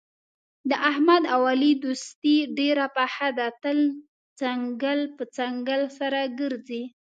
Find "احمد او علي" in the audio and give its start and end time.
0.89-1.73